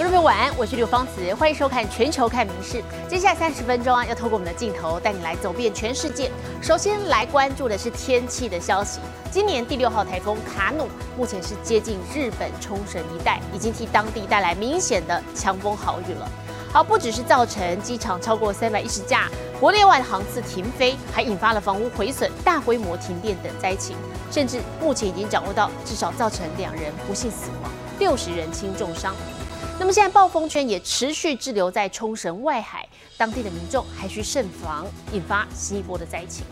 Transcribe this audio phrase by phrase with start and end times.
[0.00, 2.78] 各位朋友晚安，我是刘芳慈，欢迎收看《全球看名事》。
[3.06, 6.30] 接下来三十分钟啊，要透过我们的镜头带你来走遍全世界。
[6.62, 8.98] 首先来关注的是天气的消息。
[9.30, 10.88] 今年第六号台风卡努
[11.18, 16.26] 目前是接近日本冲绳一带，已经替当地带来明显的强风豪雨了。
[16.72, 19.28] 好，不只是造成机场超过三百一十架
[19.60, 23.94] 国内外的航次停飞，还引发了房屋毁损、大规模停电等灾情，
[24.30, 29.14] 甚至目前已经掌握到至少造成两人不幸死亡，六十人轻重伤。
[29.80, 36.44] 那么现在暴风圈也持续滞留在冲绳外海，当地的民众还需慎防，引发新一波的灾情。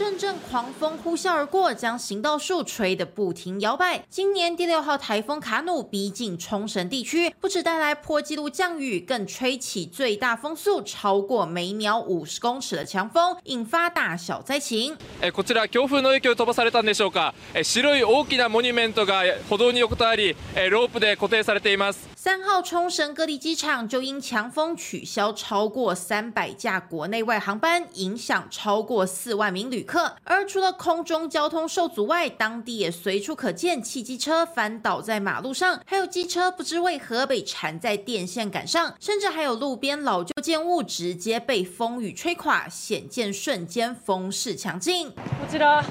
[0.00, 4.04] 阵阵狂风呼啸而过，将行道树吹得不停摇摆。
[4.10, 14.96] 今年第六号台风卡努逼近冲绳地区，不止带来破纪录降雨，更吹起最大风速超过每秒五十公尺的强风，引发大小灾情。
[15.22, 17.34] えこちら強風の影響飛ばされたんでしょうか。
[17.54, 22.06] え白い大きなモニュメントが歩道に横たわり、えロープで固定されています。
[22.14, 29.89] 三号冲绳各地机场就因强风取消超过三百架国内外航班，影响超过四万名旅客。
[30.24, 45.10] 而除了空中交通受阻外，当地也随处可见汽机车翻倒在马路上，还有机车不知为何被缠在电线杆上，甚至还有路边老旧建物直接被风雨吹垮，显见瞬间风势强劲。
[45.10, 45.84] こちら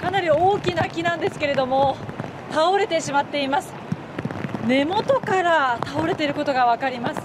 [0.00, 1.96] かなり大きな木なんですけれども
[2.50, 3.72] 倒れてしまっています
[4.66, 7.20] 根元から倒れていることがわかります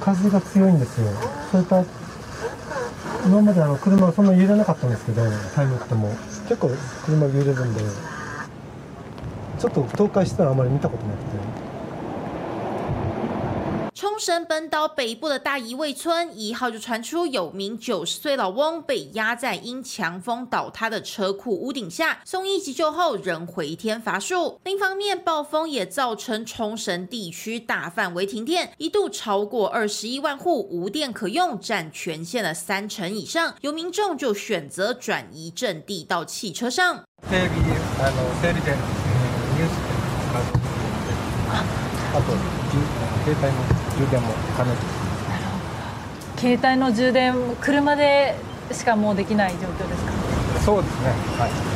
[0.00, 1.08] 風が強いんですよ。
[3.25, 5.21] 今まであの車そんな揺れなかったんですけど、
[5.55, 6.09] タイムっても
[6.49, 6.69] 結構
[7.05, 7.81] 車揺れるんで、
[9.59, 11.52] ちょっと倒壊したらあまり見たことなくて。
[14.03, 24.59] 冲绳本岛北部的大宜味村一号就传出有名九十岁老翁被压在因强风倒塌的车库屋顶下，送医急救后仍回天乏术。
[24.65, 33.55] 另一方面，暴风也造成冲绳地区大范围停电，一度超过二十一万户无电可用，占全县的三成以上。
[33.61, 37.05] 有民众就选择转移阵地到汽车上。
[43.97, 44.71] 充電も可能
[46.37, 48.35] 携帯の充電車で
[48.71, 50.11] しかもうできない状況ですか？
[50.65, 51.07] そうですね。
[51.39, 51.72] はい。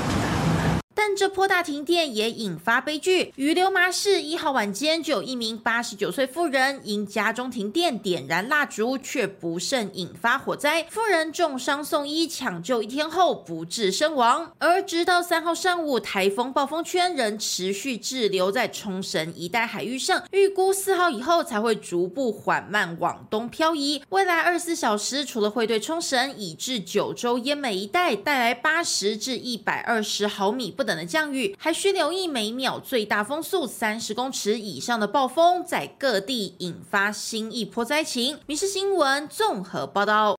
[0.98, 3.32] 但这波大停电也引发悲剧。
[3.36, 10.88] 于流麻市一号晚间，就有一名八十九岁妇人因家中停电点燃蜡烛，却不慎引发火灾。
[10.90, 14.52] 妇人重伤送医抢救一天后不治身亡。
[14.58, 24.02] 而直到三号上午，台风暴风圈仍持续滞留在冲绳一带海域上，预估四号以后才会逐步缓慢往东漂移。
[24.10, 38.40] 未来二十四小时，除了会对冲绳以至九州、奄美一带带来八十至一百二十毫米不等的降雨，还需留意每秒最大风速三十公尺以上的暴风，在各地引发新一波灾情。
[38.48, 40.38] 民事新闻综合报道。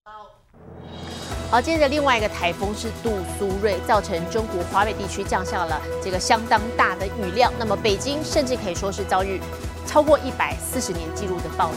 [1.50, 7.52] 好，接着另外一个台风是杜苏芮，造成中国华北地区降下了这个相当大的雨量。
[7.58, 9.40] 那么北京甚至可以说是遭遇
[9.86, 11.76] 超过一百四十年记录的暴雨，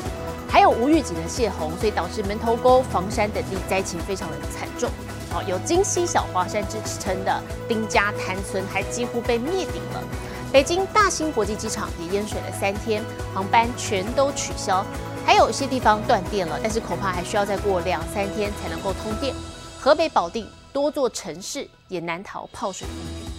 [0.50, 4.90] 还有无预警的泄洪，所以导致门头沟、房山等地灾情非常的惨重。
[5.34, 10.04] 哦，有京西小华山之称的丁家滩村还几乎被灭顶了。
[10.52, 13.02] 北京大兴国际机场也淹水了三天，
[13.34, 14.86] 航班全都取消，
[15.26, 19.34] 还有一些地方断电了，但是恐怕还需要再过两三天才能够通电。
[19.80, 23.31] 河北保定多座城市也难逃泡水命运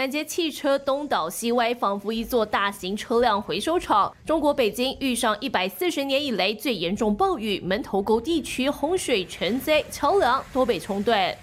[0.00, 4.10] 满街汽车东倒西歪，仿佛一座大型车辆回收厂。
[4.24, 11.36] 中国北京遇上一百四十年以来最严重暴雨，门头沟地区洪水成灾，桥梁都被冲断。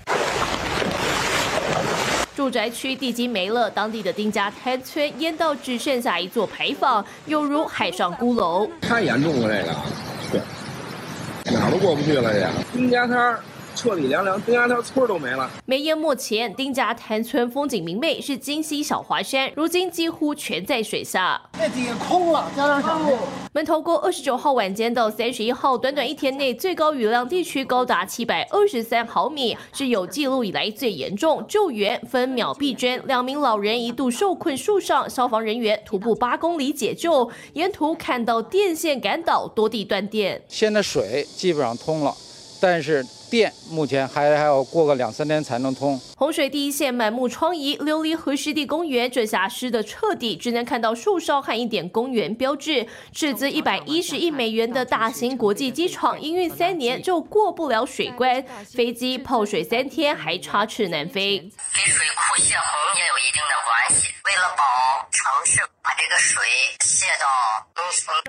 [2.35, 8.67] 住宅区地基没了，当地的丁家滩村淹到只剩下一座牌坊，犹如海上孤楼。
[8.81, 9.75] 太严重了，这个，
[10.31, 13.39] 对，哪儿都过不去了，这丁家滩儿
[13.77, 15.47] 彻底凉凉，丁家滩村都没了。
[15.67, 21.39] 没淹没前，丁家滩村风景明媚，是金溪小华山，如今几乎全在水下。
[21.59, 22.99] 那底下空了，加上小
[23.53, 31.45] 门头沟二十九号晚间到三十一号，短短一天内最高雨量地区高达七百二十三毫米，是有记录以来最严重。
[31.47, 40.41] 救援分秒必争，两名老人一度受困树上，消防人员徒步八公里解救，沿途看到电线杆倒，多地断电。
[40.47, 42.11] 现在水基本上通了，
[42.59, 45.99] 但是电目前还还要过个两三天才能通。
[46.15, 52.87] 洪水第一线满目疮痍，琉璃河湿地公园这下湿的彻底，只能看到树梢和一点公园标志。
[53.11, 61.39] 斥资一百一十亿美元的大型国际机场，营运三年就过不了水关，飞机泡水三天还插翅难飞。
[61.39, 61.49] 跟
[61.85, 62.65] 水库泄洪
[62.95, 64.13] 也有一定的关系。
[64.25, 66.43] 为了保城市，把这个水
[66.83, 67.25] 泄到。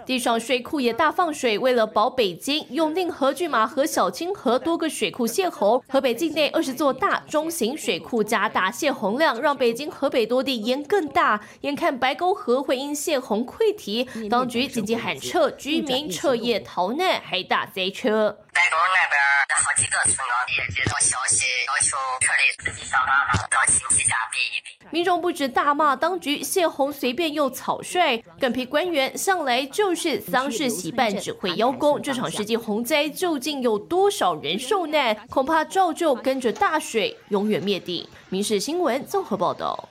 [0.07, 5.83] 地上水库也大放水，为了保北京，永定河、拒马河、小清河多个水库泄洪。
[5.89, 11.41] 河北境内二十座大中型水库加大泄洪量，让北京、河北多地淹更大。
[11.63, 18.39] 眼看白沟河会因泄洪溃堤，当局紧急喊撤，居民彻夜逃难，还大塞车。
[18.61, 19.21] 那边
[19.57, 24.89] 好几个村庄也接到消息，要求撤离，自己想办法到亲戚家避一避。
[24.91, 32.01] 民众不止大骂当局泄洪随便又草率，更批官员向来就是丧事喜办只会邀功。
[32.03, 35.15] 这场世纪洪灾究竟有多少人受难？
[35.29, 38.09] 恐怕照旧跟着大水永远灭顶。
[38.29, 39.89] 民事新闻综合报道。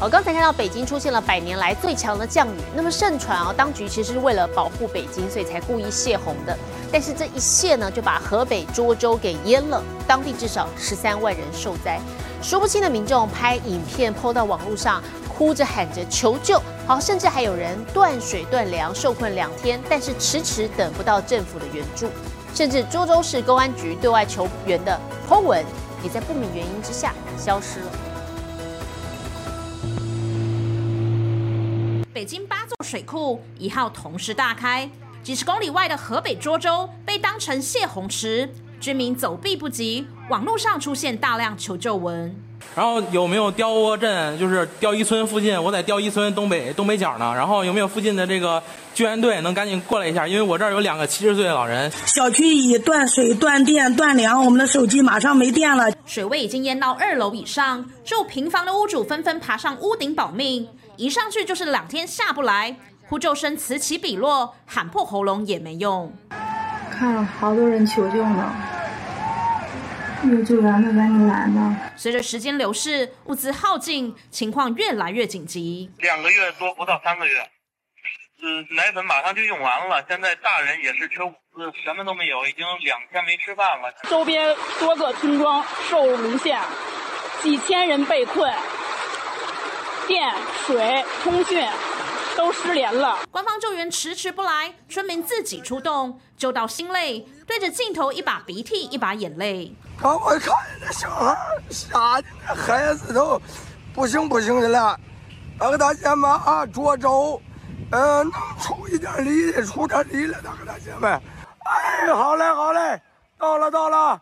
[0.00, 6.58] 好，刚才看到北京出现了百年来最强的降雨，那么盛传啊，当局其实是为了保护北京，所以才故意泄洪的。
[6.94, 11.98] 但是这一泄呢，就把河北涿州给淹了，当地至少十三万人受灾。
[12.40, 16.62] 数不清的民众拍影片抛到网络上，哭着喊着求救。
[16.86, 22.08] 好，甚至还有人断水断粮，受困两天，但是迟迟等不到政府的援助。
[22.54, 24.96] 甚至涿州市公安局对外求援的
[25.28, 25.64] Po 文，
[26.04, 27.86] 也在不明原因之下消失了。
[32.12, 34.88] 北京八座水库一号同时大开，
[35.24, 38.46] 几十公里外的河北涿州被当成泄洪池，
[38.78, 42.36] 居民走避不及，网络上出现大量求救文。
[42.76, 47.32] 然后有没有刁窝镇，就是刁一村附近，我在刁一村东北东北角呢。
[47.34, 48.62] 然后有没有附近的这个
[48.92, 50.28] 救援队能赶紧过来一下？
[50.28, 51.90] 因为我这儿有两个七十岁的老人。
[52.04, 55.90] 小区已断水、断电、断粮，我们的手机马上没电了。
[56.04, 60.68] 水位已经淹到二楼以上，住平房的屋主纷纷爬上屋顶保命。
[60.96, 62.76] 一上去就是两天下不来，
[63.06, 66.12] 呼救声此起彼落，喊破喉咙也没用。
[66.90, 68.54] 看了好多人求救呢，
[70.24, 71.76] 有救援的赶紧来吧。
[71.96, 75.90] 随着时间流逝，物资耗尽，情况越来越紧急。
[75.98, 77.40] 两个月多不到三个月，
[78.42, 83.92] 嗯，奶粉马上就用完了，现在大人也是缺物资，什么都没有，已经两天没吃饭了。
[84.08, 86.58] 周边多个村庄受沦陷，
[87.42, 88.50] 几千人被困。
[90.06, 90.32] 电、
[90.66, 91.66] 水、通讯
[92.36, 99.74] 都失联了，官方救援迟迟不来，村民自己出动，救到心累，对着镜头一把鼻涕一把眼泪。
[100.00, 101.36] 刚我看那小孩
[101.70, 103.40] 吓的那孩子都
[103.94, 104.98] 不行不行的了，
[105.58, 107.40] 那个大姐们啊，涿州，
[107.90, 113.00] 嗯，能出一点力的出点力了，那个大姐们，哎，好嘞好嘞，
[113.38, 114.20] 到了到了。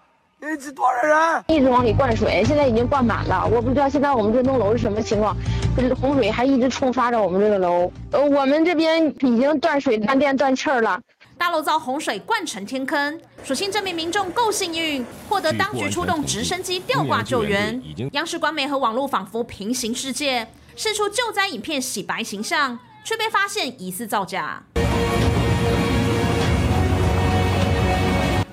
[0.74, 1.44] 多少人？
[1.46, 3.46] 一直往里灌水，现在已经灌满了。
[3.46, 5.36] 我不知道现在我们这栋楼是什么情况，
[5.76, 7.92] 这洪水还一直冲刷着我们这个楼。
[8.10, 11.00] 呃，我们这边已经断水、断电、断气儿了。
[11.38, 17.80] 大楼遭洪水灌成天坑，所幸这名民众够幸运，获得当局出动直升机吊挂救援。
[18.12, 24.62] 央视官媒和网络仿佛平行世界，试出救灾影片洗白形象，却被发现疑似造假。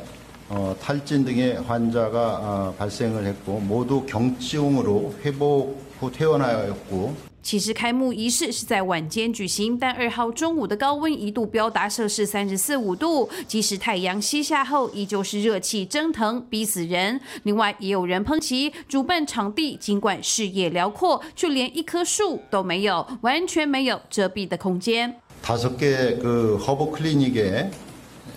[0.49, 17.21] 어, 탈진 등의 환자가 어, 발생을 했고 모두 경증으로 회복 후 퇴원하였고 其实开幕仪式是在晚间举行，但二号中午的高温一度飙达摄氏三十四五度，即使太阳西下后，依旧是热气蒸腾，逼死人。
[17.43, 25.17] 另外，也有人抨击主办场地尽管视野辽阔，却连一棵树都没有，完全没有遮蔽的空间。
[25.43, 27.71] 다섯 개 그 허브 클리닉에 에,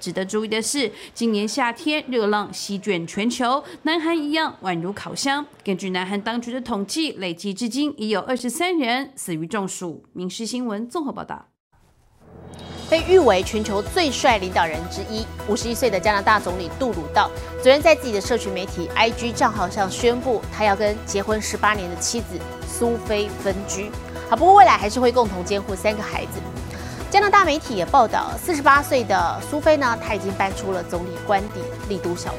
[0.00, 5.44] 值得注意的是，今年夏天热浪席卷全球，南韩一样宛如烤箱。
[5.62, 10.02] 根据南韩当局的统计，累计至今已有二十三人死于中暑。
[10.14, 11.46] 民事新闻综合报道。
[12.88, 17.30] 被誉为全球最帅领导人之一，五十一岁的加拿大总理杜鲁道，
[17.62, 23.90] 昨天在自己的社群媒体 IG 账号上宣布，他要跟结婚十八年的妻子苏菲分居。
[24.28, 26.40] 好，不过未来还是会共同监护三个孩子。
[27.10, 32.36] 加拿大媒体也报道，四十八岁的苏菲呢，她已经搬出了总理官邸丽都小屋。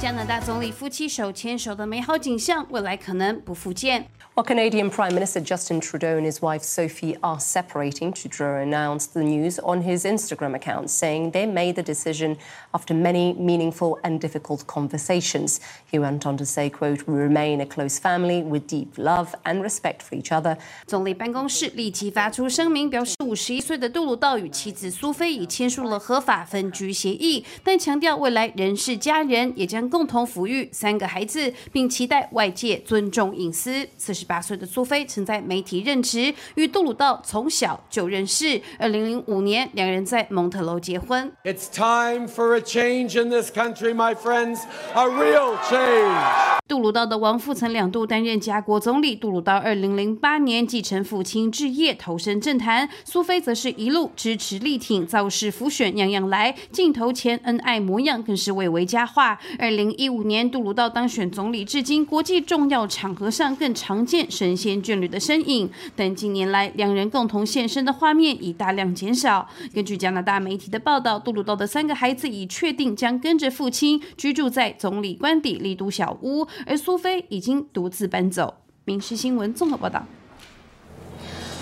[0.00, 4.06] 加拿大总理夫妻手牵手的美好景象，未来可能不复见。
[4.35, 9.59] While Canadian Prime Minister Justin Trudeau and his wife Sophie are separating, Trudeau announced the news
[9.59, 12.37] on his Instagram account, saying they made the decision
[12.73, 15.59] after many meaningful and difficult conversations.
[15.91, 19.61] He went on to say, quote, We remain a close family with deep love and
[19.61, 20.57] respect for each other.
[20.87, 33.85] 总理办公室立即发出声明，表示五十一岁的杜鲁道与妻子苏菲已签署了合法分居协议，但强调未来仍是家人，也将共同抚育三个孩子，并期待外界尊重隐私。
[33.97, 38.58] 四 十八岁的苏菲曾在媒体任职，与杜鲁道从小就认识。
[38.78, 41.30] 二零零五年，两人在蒙特楼结婚。
[41.44, 44.60] It's time for a change in this country, my friends,
[44.94, 46.58] a real change.
[46.66, 49.14] 杜鲁道的亡父曾两度担任加国总理。
[49.14, 52.88] 杜鲁道二零零八年继承父亲置业，投身政坛。
[53.04, 56.54] 苏菲则是一路支持力挺，造势浮选，样样来。
[56.72, 59.38] 镜头前恩爱模样更是蔚为佳话。
[59.58, 65.70] 二零一五年，杜鲁道当选总理，至今国际重要场合上更常见神仙眷侣的身影。
[65.96, 69.48] 但近年来，两人共同现身的画面已大量减少。
[69.74, 76.46] 根据加拿大媒体的报道，杜鲁道的三个孩子已确定将跟着父亲居住在总理官邸丽都小屋。
[76.66, 78.54] 而苏菲已经独自搬走。
[78.84, 80.04] 民事新闻综合报道。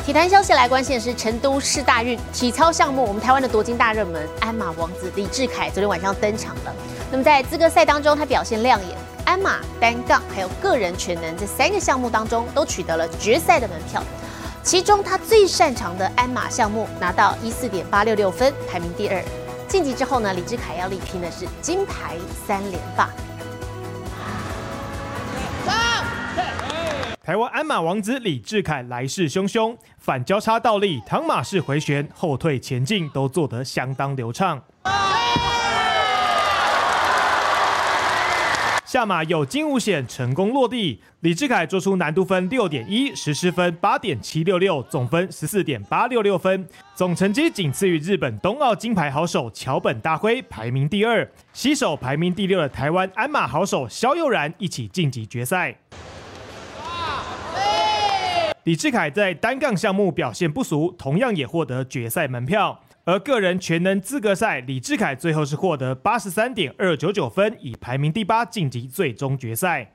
[0.05, 6.75] 体坛消息来关心的是成都市大运体操项目，我们台湾的夺金大热门鞍马王子李志凯昨天晚上登场了。
[7.13, 14.03] 那么在资格赛当中，他表现亮眼，鞍马、单杠还有个人全能这三个项目当中都取得了决赛的门票。
[14.63, 19.23] 其中他最擅长的鞍马项目拿到一四点八六六分，排名第二。
[19.67, 23.09] 晋级之后呢，李志凯要力拼的是金牌三连霸。
[27.25, 34.61] 台湾鞍马王子李志凯来势汹汹，反交叉倒立、躺马式回旋、后退前进都做得相当流畅。
[38.93, 41.01] 下马有惊无险，成功落地。
[41.21, 51.27] 李志凯做出难度分六点一，实施分八点七六六，总分十四点八六六分，总成绩仅次于日本冬奥金牌好手桥本大辉，排名第二。
[51.55, 55.75] 西手排名第六的台湾鞍马好手萧佑然一起晋级决赛。
[58.65, 62.79] 李志凯在单杠项目表现不俗，同样也获得决赛门票。
[63.05, 69.91] 而个人全能资格赛，李志凯最后是获得八十三点二九九分，以排名第八晋级最终决赛。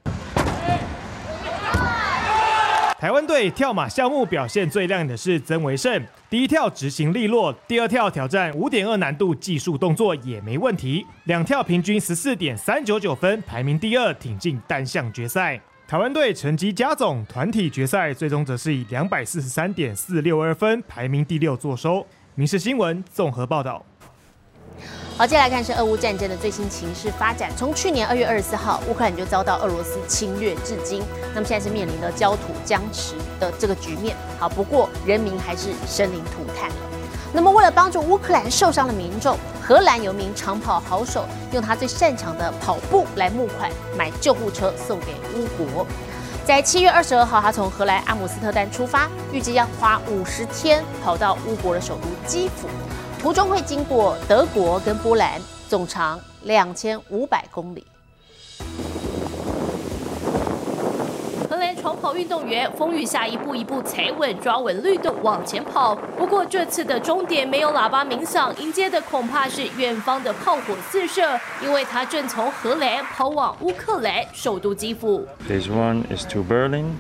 [3.00, 15.58] 台湾队跳马项目表现最亮眼的是曾维胜，第一跳执行利落，第二跳挑战五点二难度技术动作也没问题，两跳平均十四点三九九分，排名第二，挺进单项决赛。
[15.88, 22.06] 台湾队成绩加总，团体决赛最终则是以两百四十三点四六二分，排名第六坐收。
[22.40, 23.84] 民事新闻综合报道。
[25.18, 27.50] 好，接下来看是俄乌战争的最新情势发展。
[27.58, 31.02] 从去年二月二十四号，乌克兰就遭到俄罗斯侵略至今，
[31.34, 34.16] 那么现在是面临的焦土僵持的这个局面。
[34.38, 36.76] 好，不过人民还是生灵涂炭了。
[37.34, 45.88] 那么为了帮助乌克兰受伤的民众，荷兰有名长跑好手用他最擅长的跑步来募款买救护车送给乌国。
[46.48, 52.70] 在七月二十二号，他从荷兰阿姆斯特丹出发，预计要花五十天跑到乌国的首都基辅，
[53.22, 57.86] 途中会经过德国跟波兰，总长两千五百公里。
[61.58, 65.96] 荷兰长跑运动员风雨下一步一步踩稳抓稳律动往前跑。
[66.16, 71.24] 不过这次的终点没有喇叭鸣响，迎接的恐怕是远方的炮火四射，
[71.64, 75.26] 因为他正从荷兰跑往乌克兰首都基辅。
[75.50, 76.92] Phase one is to Berlin,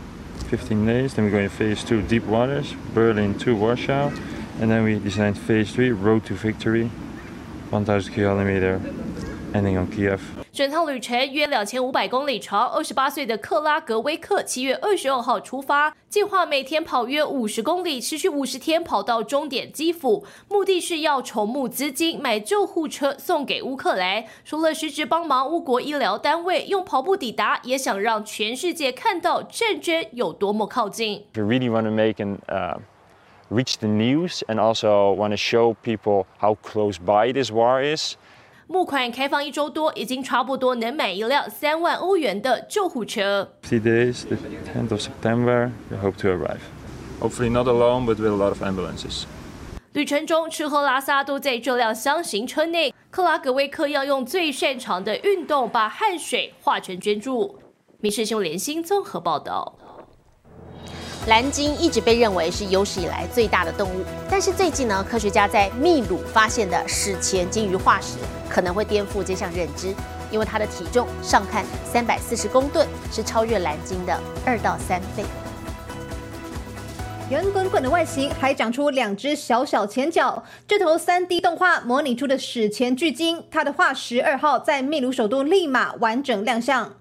[0.49, 1.09] 15 days.
[1.09, 4.09] Then we're going to phase two, deep waters, Berlin to Warsaw,
[4.59, 6.89] and then we designed phase three, road to victory,
[7.69, 8.81] 1,000 kilometer,
[9.53, 10.19] ending on Kiev.
[10.57, 12.67] 整趟旅程约两千五百公里长。
[12.69, 20.25] 二十八岁的克拉格威克七月二十二号出发，计划每天跑约五十公里，持续五十天，跑到终点基辅。
[20.49, 24.25] 目的是要筹募资金买救护车送给乌克兰。
[24.43, 31.23] 除了实质帮忙乌国医疗单位用跑步抵达，也想让全世界看到战争有多么靠近。
[31.35, 32.79] We really want to make an uh,
[33.51, 38.15] reach the news and also want to show people how close by this war is.
[38.69, 43.49] 募款开放一周多，已经差不多能买一辆三万欧元的救护车。
[43.63, 46.59] Three days, the 10th of September, we hope to arrive.
[47.21, 49.23] Hopefully not alone, but with a lot of ambulances.
[49.93, 52.93] 旅程中吃喝拉撒都在这辆箱型车内。
[53.09, 57.57] 克拉格威克要用最擅长的运动把汗水化成捐助。
[58.01, 59.73] 民事新闻联新综合报道。
[61.27, 68.15] 蓝鲸一直被认为是有史以来最大的动物，但是最近呢，科学家在秘鲁发现的史前鲸鱼化石
[68.49, 69.93] 可能会颠覆这项认知，
[70.31, 75.25] 因为它的体重上看三百四十公吨，是超越蓝鲸的二到三倍。
[77.29, 86.93] 圆滚滚的外形还长出两只小小前脚，这头 3D 动画模拟出的史前巨鲸，它的化石二号在秘鲁首都利马完整亮相。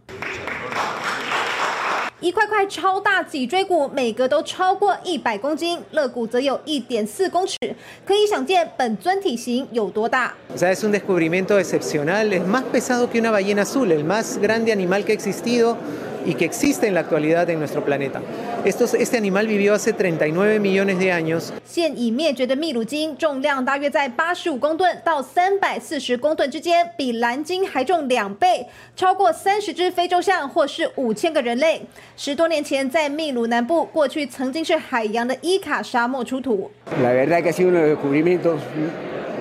[2.21, 7.59] 一块块超大脊椎骨，每个都超过一百公斤，肋骨则有一点四公尺，
[8.07, 10.33] 可以想见本尊体型有多大。
[10.57, 15.13] Es un descubrimiento excepcional, es más pesado que una ballena azul, el más grande animal que
[15.13, 15.77] ha existido
[16.26, 18.22] y que existe en la actualidad en nuestro planeta.
[18.64, 21.52] Estos, este animal vivió hace 39 millones de años.
[21.66, 31.82] 现已灭绝的秘鲁鲸重量大约在八十五公吨到三百四十公吨之间，比蓝鲸还重两倍，超过三十只非洲象或是五千个人类。
[32.16, 36.70] 十多年前，在秘鲁南部，过去曾经是海洋的伊卡沙漠出土。
[37.02, 38.60] La verdad que ha sido uno de los descubrimientos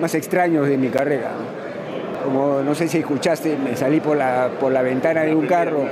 [0.01, 1.29] más extraños de mi carrera.
[2.23, 5.87] Como no sé si escuchaste, me salí por la, por la ventana de un carro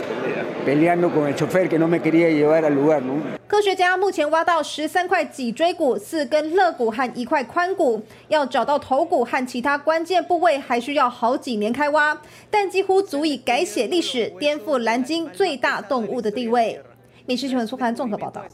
[0.64, 3.21] Peleando con el chofer que no me quería llevar al lugar, ¿no?
[3.47, 12.19] 科学家目前挖到十三块脊椎骨、四根肋骨和一块髋骨，要找到头骨和其他关键部位，还需要好几年开挖，
[12.50, 16.80] 但几乎足以改写历史，颠覆蓝鲸最大动物的地位。
[17.26, 18.45] 民事新闻速看综合报道。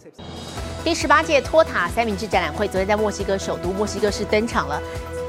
[0.84, 4.80] 第十八届托塔三明治展览会昨天在墨西哥首都墨西哥市登场了。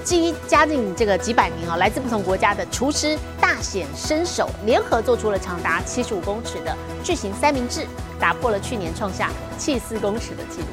[0.04, 7.86] 基于嘉定这个几百名啊，来自不同国家的厨师大显身手，联合做出了长达七十五公尺的巨型三明治，
[8.20, 10.68] 打破了去年创下七四公尺的纪录。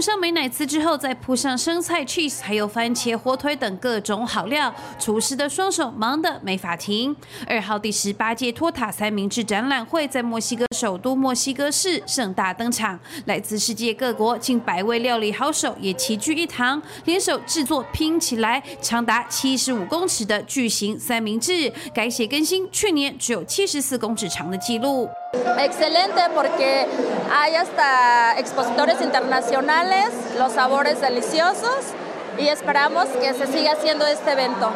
[0.00, 7.14] 上美乃滋之后，再铺上生菜、cheese，还有番茄、火腿等各种好料，厨师的双手忙得没法停。
[7.46, 25.08] 二号第十八届托塔三明治展览会在墨西哥首都墨西哥市盛大登场，来自世界各国近百位料理好手也齐聚一堂，联手制作拼起来长达七十五公尺的巨型三明治，改写更新去年只有七十四公尺长的纪录。
[25.32, 26.88] Exelente porque
[27.30, 29.89] hay hasta expositores internacionales,
[30.38, 31.94] los sabores deliciosos
[32.38, 34.70] y esperamos que se siga haciendo este evento.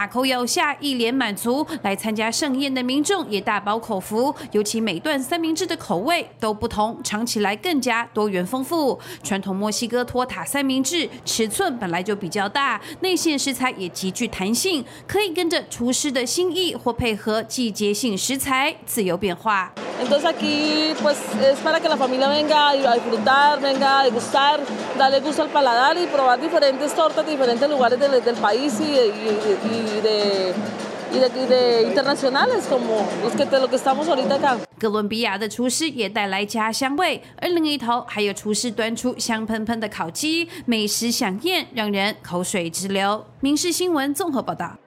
[0.00, 1.66] 大口咬下，一脸满足。
[1.82, 8.98] 来参加盛宴的民众也大饱口福，尤其每段三明治的口味都不同，尝起来更加多元丰富。
[9.22, 19.70] 传统墨西哥托塔三明治尺寸本来就比较大，内馅食材也极具弹性，可以跟着厨师的心意或配合季节性食材自由变化。
[20.02, 24.60] Entonces aquí pues es para que la familia venga a disfrutar, venga a degustar,
[24.96, 28.84] darle gusto al paladar y probar diferentes tortas de diferentes lugares del, del país y,
[28.84, 29.28] y,
[29.70, 29.89] y
[34.78, 43.24] 哥伦比亚的厨师也带来家乡味，而另一头还有厨师端出香喷喷的烤鸡，美食飨宴让人口水直流。
[43.40, 44.78] 民事新闻综合报道。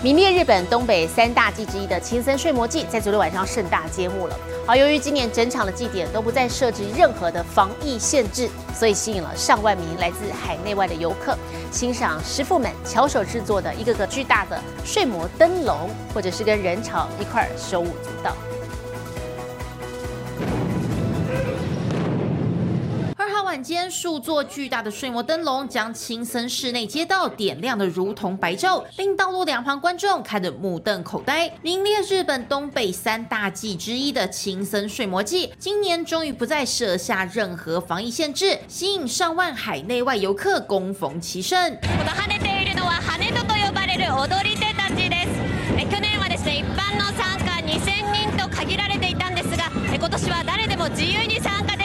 [0.00, 4.36] 名列日本东北三大祭之一的青森睡魔祭，在昨天晚上盛大揭幕了。
[4.64, 11.36] 而由于今年整场的祭典都不再设置任何的防疫限制，所以吸引了上万名来自海内外的游客，
[11.72, 18.36] 欣赏师傅们巧手制作的一个个巨大的睡魔灯笼，或者是跟人潮一块手舞足蹈。
[23.67, 31.51] 间，数座巨大的睡魔灯笼将青森市内街道点亮的如同白昼，令道路两旁观众看得目瞪口呆。
[31.61, 41.77] 名列日本东北三大祭之一的青森睡魔祭，今年终于不再设下任何防疫限制，吸引上万海内外游客恭逢其盛。
[45.91, 51.75] 去年はですね一般の参加2000人と限られていたんですが今年は誰でも自由に参加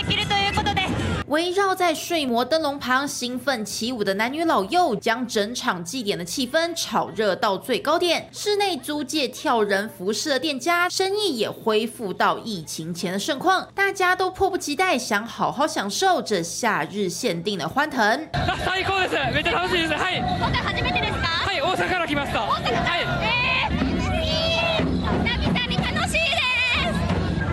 [1.32, 8.28] 围绕在睡魔灯笼旁兴奋起舞的男女老幼，将整场祭典的气氛炒热到最高点。
[8.32, 18.28] 室内租借跳人服饰的店家生意也恢复到疫情前的盛况，大家都迫不及待想好好享受这夏日限定的欢腾。
[18.64, 19.14] 最高です。
[19.34, 19.94] めっちゃ楽しいです。
[19.94, 20.18] はい。
[20.18, 21.46] 今回初めてですか？
[21.46, 22.42] はい、大阪から来ました。
[22.42, 22.80] 大阪から。
[22.82, 23.48] はい。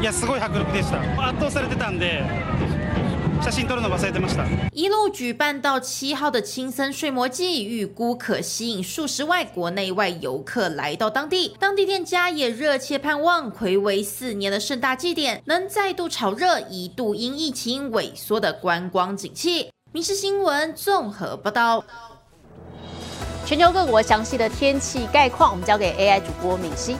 [0.02, 2.24] いやすごい迫力でした圧倒されてたんで
[3.42, 11.56] 写真撮るの忘れてました一路举办到七号的青森睡魔祭，预估可吸引数十万国内外游客来到当地。
[11.60, 19.70] 当地店家也热切盼望，魁违四年的盛大祭典能再度炒热一度因疫情萎缩的观光景气。
[19.92, 21.84] 民事新闻综合报道。
[23.46, 26.98] 全球各国详细的天气概况，我们交给 AI 主播敏熙。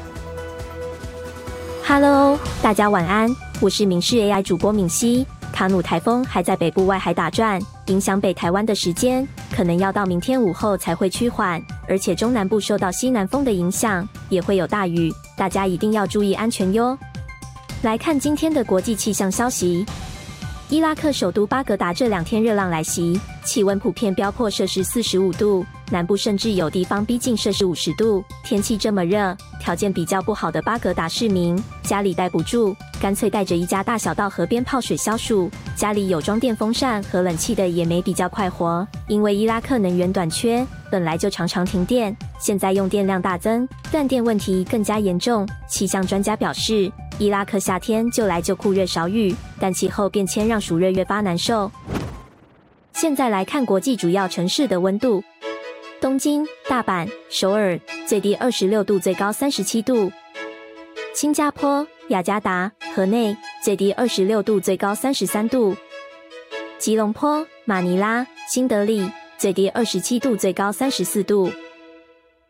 [1.84, 5.26] Hello，大家晚安，我是明视 AI 主播敏熙。
[5.53, 16.97] 卡努台风还在北部外海打转，影响北台湾的时间可能要到明天午后才会趋缓，而且中南部受到西南风的影响，也会有大雨，大家一定要注意安全哟。
[17.83, 19.85] 来看今天的国际气象消息。
[20.69, 28.25] 伊拉克首都巴格达这两天热浪来袭，气温普遍飙破摄氏四十五度，南部甚至有地方逼近摄氏五十度。
[28.45, 35.51] 天气这么热，条件比较不好的巴格达市民家里待不住，干脆带着一家大小到河边泡水消暑。
[35.75, 45.49] 家里有装电风扇和冷气的也没比较快活，因为伊拉克能源短缺，本来就常常停电，现在用电量大增，断电问题更加严重。
[45.69, 46.91] 气象专家表示。
[47.19, 51.71] 伊拉克夏天就来就酷热少雨，但气候变迁让暑热越发难受。
[52.95, 55.23] 现在来看国际主要城市的温度：
[56.01, 60.11] 东京、大阪、首尔最低二十六度，最高三十七度；
[61.15, 65.75] 新加坡、雅加达、河内最低二十六度，最高三十三度；
[66.79, 71.51] 吉隆坡、马尼拉、新德里最低二十七度，最高三十四度；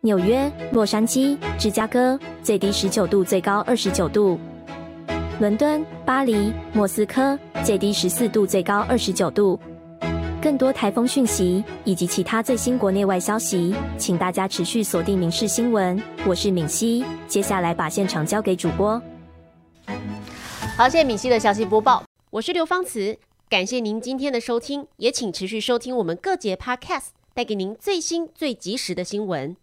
[0.03, 4.39] 纽约、洛杉矶、芝加哥最低十九度，最高二十九度。
[5.41, 9.59] 伦敦、巴黎、莫斯科最低十四度，最高二十九度。
[10.43, 15.99] 更多台风讯息以及其他最新国内外消息，请大家持续锁定《民事新闻》。
[16.27, 19.01] 我是敏熙，接下来把现场交给主播。
[20.79, 22.03] 好，谢谢敏熙的消息播报。
[22.31, 23.19] 我是刘芳慈，
[23.51, 29.55] 感谢您今天的收听，也请持续收听我们各节 Podcast，带给您最新最及时的新闻。